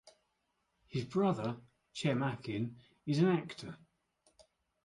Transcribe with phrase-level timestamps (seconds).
[0.87, 1.57] His brother,
[1.93, 3.77] Cem Akin is an actor.